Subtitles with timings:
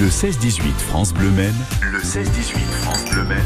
[0.00, 1.54] Le 16-18 France Bleu Maine.
[1.80, 2.24] Le 16-18
[2.82, 3.44] France Bleu Maine.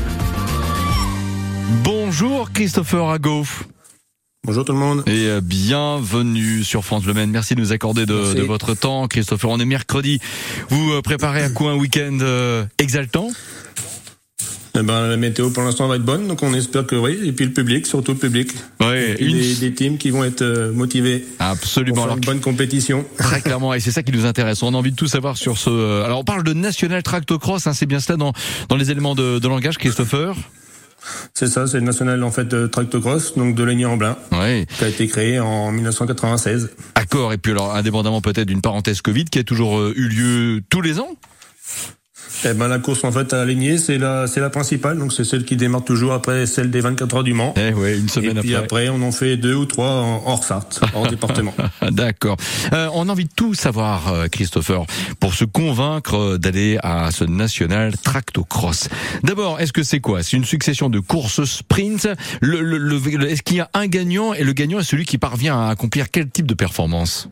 [1.84, 3.64] Bonjour Christopher Agoff.
[4.44, 5.02] Bonjour tout le monde.
[5.06, 7.30] Et euh, bienvenue sur France Le Maine.
[7.30, 9.08] Merci de nous accorder de, de votre temps.
[9.08, 10.20] Christopher, on est mercredi.
[10.70, 13.28] Vous euh, préparez à quoi un week-end euh, exaltant?
[14.78, 17.18] Eh ben, la météo pour l'instant va être bonne, donc on espère que oui.
[17.24, 18.52] Et puis le public, surtout le public.
[18.80, 21.94] Ouais, Et une- des, des teams qui vont être euh, motivés pour Absolument.
[21.96, 23.04] faire Alors, une bonne compétition.
[23.18, 24.62] très clairement, et c'est ça qui nous intéresse.
[24.62, 25.70] On a envie de tout savoir sur ce.
[25.70, 27.66] euh, Alors, on parle de National Tractocross.
[27.66, 28.32] Hein, c'est bien cela dans,
[28.68, 30.34] dans les éléments de, de langage, Christopher?
[31.32, 34.66] C'est ça, c'est le national en fait de tractocross, donc de Laigny-en-Blin, Ouais.
[34.78, 36.70] qui a été créé en 1996.
[36.96, 37.32] Accord.
[37.32, 40.80] Et puis alors, indépendamment peut-être d'une parenthèse Covid qui a toujours euh, eu lieu tous
[40.82, 41.08] les ans?
[42.44, 45.24] Eh ben, la course en fait à Laigny, c'est la, c'est la principale, donc c'est
[45.24, 47.54] celle qui démarre toujours après celle des 24 heures du Mans.
[47.56, 48.86] Eh ouais, une Et semaine puis après.
[48.86, 51.54] après, on en fait deux ou trois en hors Sarthe, hors département.
[51.90, 52.36] D'accord.
[52.72, 54.84] Euh, on a envie de tout savoir, euh, Christopher,
[55.20, 58.88] pour se convaincre euh, d'aller à ce national tractocross.
[59.24, 60.22] D'abord, est-ce que c'est quoi?
[60.22, 62.08] C'est une succession de courses sprint.
[62.40, 64.32] Le- le- le- est-ce qu'il y a un gagnant?
[64.34, 67.28] Et le gagnant est celui qui parvient à accomplir quel type de performance?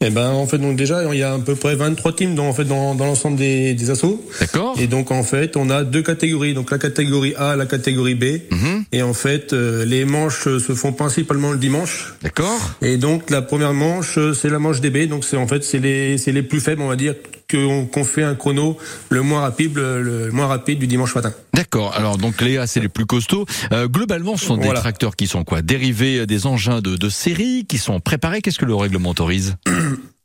[0.00, 2.46] Eh ben, en fait, donc déjà, il y a à peu près 23 teams dans,
[2.46, 4.22] en fait, dans, dans l'ensemble des, des assos.
[4.40, 8.14] D'accord Et donc en fait, on a deux catégories, donc la catégorie A, la catégorie
[8.14, 8.24] B.
[8.50, 8.84] Mhm.
[8.92, 12.14] Et en fait, euh, les manches se font principalement le dimanche.
[12.22, 15.06] D'accord Et donc la première manche, euh, c'est la manche DB.
[15.06, 17.14] Donc c'est en fait c'est les c'est les plus faibles, on va dire,
[17.50, 18.76] qu'on qu'on fait un chrono
[19.10, 21.32] le moins rapide le, le moins rapide du dimanche matin.
[21.54, 21.94] D'accord.
[21.94, 23.46] Alors donc les A, c'est les plus costauds.
[23.72, 25.62] Euh, globalement, ce sont des tracteurs qui sont quoi?
[25.62, 28.42] Dérivés des engins de, de série, qui sont préparés.
[28.42, 29.56] Qu'est-ce que le règlement autorise?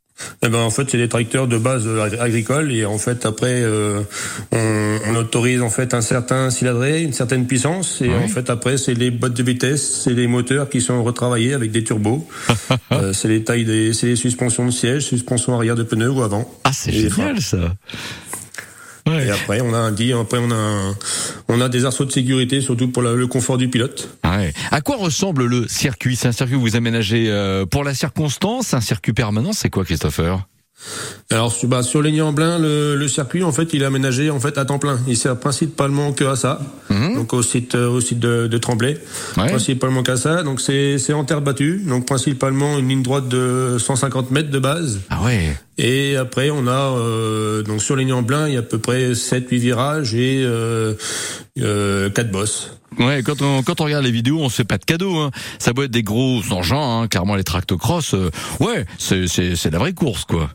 [0.44, 3.62] Eh ben en fait c'est des tracteurs de base euh, agricole et en fait après
[3.62, 4.02] euh,
[4.52, 8.76] on, on autorise en fait un certain cylindré, une certaine puissance et en fait après
[8.76, 12.26] c'est les bottes de vitesse, c'est les moteurs qui sont retravaillés avec des turbos.
[12.90, 16.22] Euh, c'est les tailles des c'est les suspensions de siège, suspension arrière de pneus ou
[16.22, 16.50] avant.
[16.64, 17.74] Ah, c'est génial ça.
[19.06, 19.26] Ouais.
[19.26, 20.94] Et après, on a un dit, après on a un-
[21.48, 24.08] on a des arceaux de sécurité, surtout pour la- le confort du pilote.
[24.22, 24.52] Ah Ouais.
[24.70, 26.14] À quoi ressemble le circuit?
[26.16, 29.84] C'est un circuit que vous aménagez euh, pour la circonstance, un circuit permanent, c'est quoi
[29.84, 30.46] Christopher?
[31.30, 34.58] Alors sur, bah, sur Laigny-en-Blin, le, le circuit en fait, il est aménagé en fait
[34.58, 34.98] à temps plein.
[35.08, 36.60] Il sert principalement que à ça.
[36.90, 38.98] Donc au site euh, au site de, de Tremblay,
[39.38, 39.48] Ouais.
[39.48, 40.42] principalement qu'à ça.
[40.42, 44.58] Donc c'est c'est en terre battue, donc principalement une ligne droite de 150 mètres de
[44.58, 45.00] base.
[45.08, 45.56] Ah ouais.
[45.78, 49.56] Et après, on a euh, donc sur Laigny-en-Blin, il y a à peu près 7-8
[49.58, 50.94] virages et euh,
[51.60, 52.72] euh, 4 bosses.
[52.98, 55.16] Ouais, quand on, quand on regarde les vidéos, on se fait pas de cadeaux.
[55.16, 55.30] Hein.
[55.58, 58.12] Ça peut être des gros engins, hein, clairement les tractocross.
[58.14, 60.50] euh, ouais, c'est c'est c'est la vraie course quoi.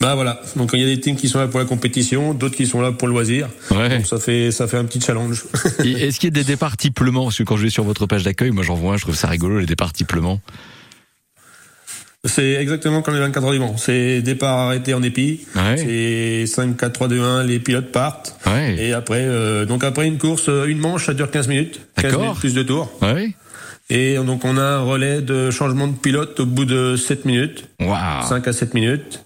[0.00, 0.40] Bah voilà.
[0.56, 2.80] Donc il y a des teams qui sont là pour la compétition, d'autres qui sont
[2.80, 3.48] là pour le loisir.
[3.70, 3.88] Ouais.
[3.96, 5.44] Donc ça fait ça fait un petit challenge.
[5.84, 8.24] Est-ce qu'il y a des départs tiplement Parce que quand je vais sur votre page
[8.24, 10.40] d'accueil, moi j'en vois un, je trouve ça rigolo les départs tiplement.
[12.24, 13.76] c'est exactement comme les 24 heures du Mans.
[13.76, 15.40] C'est départ arrêté en épi.
[15.56, 15.76] Ouais.
[15.76, 18.36] C'est 5 4 3 2 1, les pilotes partent.
[18.46, 18.76] Ouais.
[18.78, 21.80] Et après euh, donc après une course, euh, une manche, ça dure 15 minutes.
[21.96, 22.20] 15 D'accord.
[22.22, 22.92] minutes plus de tours.
[23.02, 23.34] Ouais.
[23.90, 27.68] Et donc on a un relais de changement de pilote au bout de 7 minutes.
[27.80, 28.26] Waouh.
[28.28, 29.24] 5 à 7 minutes.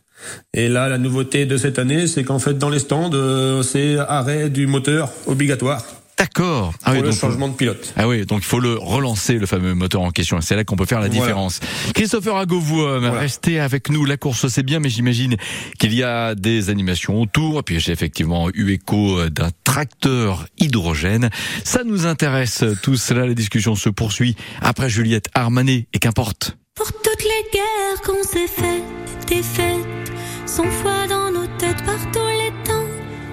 [0.55, 3.97] Et là, la nouveauté de cette année, c'est qu'en fait, dans les stands, euh, c'est
[3.99, 5.85] arrêt du moteur obligatoire
[6.19, 6.73] D'accord.
[6.83, 7.93] Ah pour oui, le donc changement de pilote.
[7.95, 10.41] Ah oui, donc il faut le relancer, le fameux moteur en question.
[10.41, 11.21] C'est là qu'on peut faire la Voilà.
[11.21, 11.61] différence.
[11.95, 13.19] Christopher Ago, vous euh, Voilà.
[13.21, 14.07] restez avec nous.
[14.07, 15.37] La course, c'est bien, mais j'imagine
[15.79, 17.59] qu'il y a des animations autour.
[17.59, 21.29] Et puis j'ai effectivement eu écho euh, d'un tracteur hydrogène.
[21.65, 23.27] Ça nous intéresse tout cela.
[23.27, 26.57] La discussion se poursuit après Juliette Armanet et qu'importe.
[26.75, 28.83] Pour toutes les guerres qu'on s'est faites,
[29.27, 30.13] des fêtes,
[30.47, 32.89] sans foi dans nos têtes par tous les temps,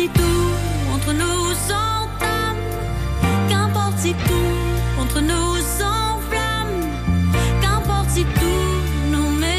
[0.02, 2.62] si tout entre nous s'entame,
[3.48, 6.80] qu'importe si tout entre nous s'enflamme,
[7.60, 9.52] qu'importe si tout nous met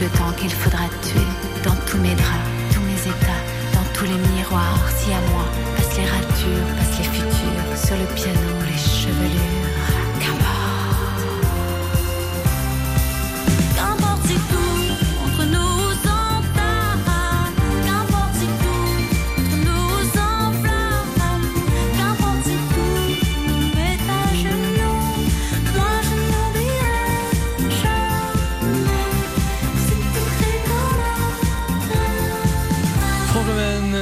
[0.00, 1.19] le temps qu'il faudra tuer.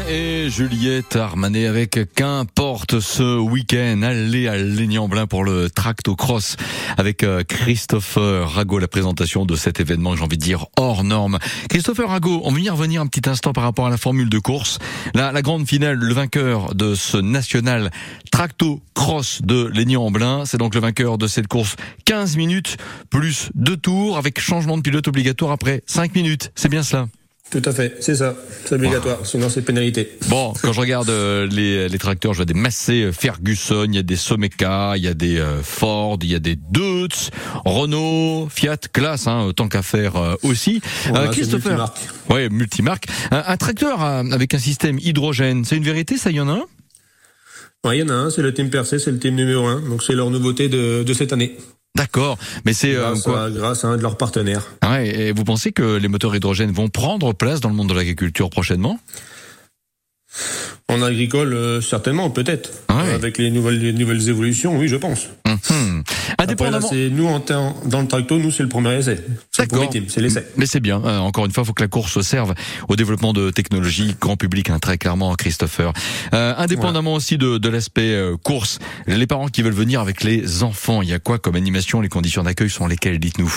[0.09, 4.03] Et Juliette Armanet avec qu'importe ce week-end.
[4.03, 6.57] Allez à Léniamblin pour le tractocross
[6.97, 11.39] avec euh, Christopher Rago, la présentation de cet événement, j'ai envie de dire, hors norme.
[11.69, 14.39] Christopher Rago, on va y revenir un petit instant par rapport à la formule de
[14.39, 14.79] course.
[15.15, 17.91] La, la grande finale, le vainqueur de ce national
[18.31, 22.77] tractocross de Léniamblin, c'est donc le vainqueur de cette course 15 minutes
[23.11, 26.53] plus deux tours avec changement de pilote obligatoire après 5 minutes.
[26.55, 27.09] C'est bien cela
[27.51, 28.37] Tout à fait, c'est ça.
[28.67, 30.19] C'est obligatoire, sinon c'est pénalité.
[30.29, 33.95] Bon, quand je regarde euh, les, les tracteurs, je vois des Massey euh, Ferguson, il
[33.95, 37.31] y a des Someca, il y a des euh, Ford, il y a des Deutz,
[37.65, 40.83] Renault, Fiat, classe, hein, tant qu'à faire euh, aussi.
[41.07, 41.99] Voilà, c'est Christopher, multimarque.
[42.29, 43.05] ouais, multimarque.
[43.31, 46.53] Un, un tracteur euh, avec un système hydrogène, c'est une vérité, ça y en a
[46.53, 46.65] un?
[47.85, 49.81] Ouais, il y en a un, c'est le team Percé, c'est le team numéro un.
[49.81, 51.57] Donc c'est leur nouveauté de, de cette année.
[51.97, 54.67] D'accord, mais c'est euh, Grâce, quoi à, grâce à un de leurs partenaires.
[54.83, 57.89] Ah ouais, Et vous pensez que les moteurs hydrogènes vont prendre place dans le monde
[57.89, 59.01] de l'agriculture prochainement?
[60.91, 62.71] En agricole, euh, certainement, peut-être.
[62.89, 63.13] Ah ouais.
[63.13, 65.29] Avec les nouvelles, les nouvelles évolutions, oui, je pense.
[65.47, 65.55] Mhm.
[65.59, 66.89] Après, là, Indépendamment.
[66.89, 67.41] c'est nous, en
[67.85, 69.23] dans le tracto, nous, c'est le premier essai.
[69.51, 70.47] C'est le l'essai.
[70.57, 71.03] Mais c'est bien.
[71.05, 72.55] Euh, encore une fois, il faut que la course serve
[72.89, 75.93] au développement de technologies grand public, hein, très clairement, Christopher.
[76.33, 80.63] Euh, indépendamment aussi de, de l'aspect euh, course, les parents qui veulent venir avec les
[80.63, 82.01] enfants, il y a quoi comme animation?
[82.01, 83.53] Les conditions d'accueil sont lesquelles Dites-nous?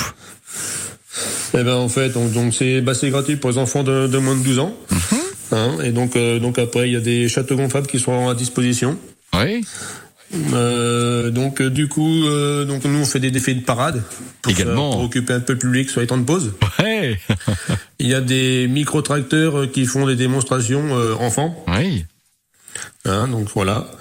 [1.53, 4.35] Eh ben, en fait, donc, donc c'est, bah, gratuit pour les enfants de, de moins
[4.35, 4.73] de 12 ans.
[4.89, 5.19] Mhm.
[5.51, 8.35] Hein, et donc, euh, donc après, il y a des châteaux gonflables qui sont à
[8.35, 8.97] disposition.
[9.33, 9.63] Oui.
[10.53, 14.01] Euh, donc euh, du coup, euh, donc nous on fait des défis de parade
[14.41, 14.89] pour, Également.
[14.91, 16.53] faire- pour occuper un peu le public sur les temps de pause.
[16.79, 17.19] Ouais.
[17.99, 21.63] Il y a des micro tracteurs euh, qui font des démonstrations euh, enfants.
[21.67, 22.05] oui.
[23.03, 23.91] Hein, donc voilà.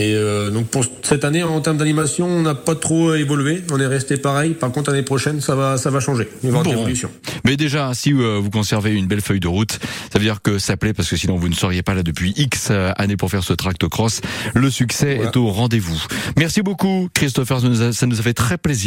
[0.00, 3.62] Et euh, donc pour cette année en termes d'animation, on n'a pas trop évolué.
[3.72, 4.54] On est resté pareil.
[4.54, 6.28] Par contre l'année prochaine, ça va ça va changer.
[6.44, 6.70] Il va y avoir Bon.
[6.70, 7.10] de l'évolution.
[7.44, 9.72] Mais déjà, si euh, vous conservez une belle feuille de route,
[10.12, 12.32] ça veut dire que ça plaît parce que sinon vous ne seriez pas là depuis
[12.36, 14.20] X euh, années pour faire ce tractocross.
[14.54, 15.30] Le succès Voilà.
[15.30, 16.00] est au rendez-vous.
[16.38, 17.60] Merci beaucoup, Christopher.
[17.60, 18.78] Ça nous a, ça nous a fait très plaisir.